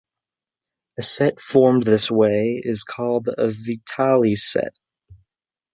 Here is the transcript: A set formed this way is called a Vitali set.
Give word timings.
A 0.97 1.03
set 1.03 1.39
formed 1.39 1.83
this 1.83 2.09
way 2.09 2.59
is 2.65 2.83
called 2.83 3.29
a 3.37 3.51
Vitali 3.51 4.33
set. 4.33 4.73